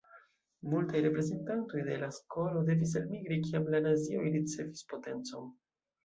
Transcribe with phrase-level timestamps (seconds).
[0.69, 5.45] Multaj reprezentantoj de la skolo devis elmigri, kiam la nazioj ricevis potencon.